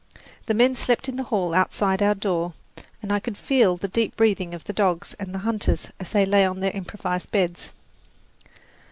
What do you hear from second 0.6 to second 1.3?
slept in the